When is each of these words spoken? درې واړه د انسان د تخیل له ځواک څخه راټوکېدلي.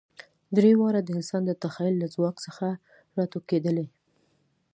درې 0.57 0.71
واړه 0.79 1.01
د 1.03 1.09
انسان 1.17 1.41
د 1.45 1.51
تخیل 1.63 1.95
له 2.01 2.07
ځواک 2.15 2.35
څخه 2.45 2.67
راټوکېدلي. 3.17 3.87